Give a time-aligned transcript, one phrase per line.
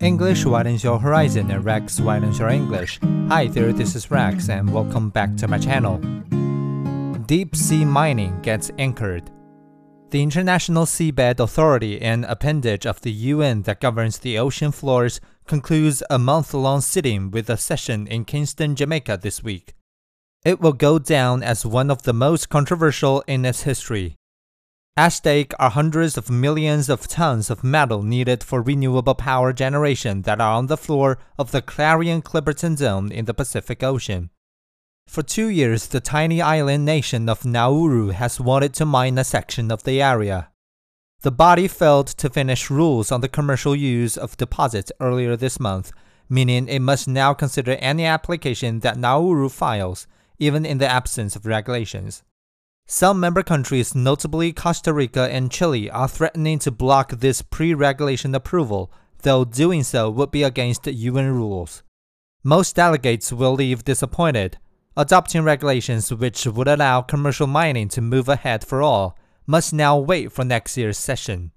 [0.00, 3.00] English widens your horizon and Rex widens your English.
[3.28, 5.96] Hi there, this is Rex and welcome back to my channel.
[7.24, 9.30] Deep sea mining gets anchored.
[10.10, 16.02] The International Seabed Authority, an appendage of the UN that governs the ocean floors, concludes
[16.10, 19.74] a month long sitting with a session in Kingston, Jamaica this week.
[20.44, 24.16] It will go down as one of the most controversial in its history.
[24.98, 30.22] At stake are hundreds of millions of tons of metal needed for renewable power generation
[30.22, 34.30] that are on the floor of the Clarion Clipperton Zone in the Pacific Ocean.
[35.06, 39.70] For two years, the tiny island nation of Nauru has wanted to mine a section
[39.70, 40.48] of the area.
[41.20, 45.92] The body failed to finish rules on the commercial use of deposits earlier this month,
[46.30, 50.06] meaning it must now consider any application that Nauru files,
[50.38, 52.22] even in the absence of regulations.
[52.88, 58.32] Some member countries, notably Costa Rica and Chile, are threatening to block this pre regulation
[58.32, 61.82] approval, though doing so would be against UN rules.
[62.44, 64.58] Most delegates will leave disappointed.
[64.96, 70.30] Adopting regulations which would allow commercial mining to move ahead for all must now wait
[70.30, 71.50] for next year's session.